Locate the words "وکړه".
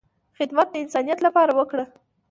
1.59-1.85